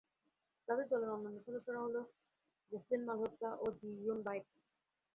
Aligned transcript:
তার 0.67 0.79
দলের 0.91 1.09
অন্যান্য 1.09 1.39
সদস্যরা 1.45 1.79
হলো 1.79 2.01
জেসলিন 2.71 3.01
মালহোত্রা 3.07 3.49
ও 3.55 3.65
জি 3.77 3.89
ইয়ুন 3.95 4.19
বায়েক। 4.25 4.45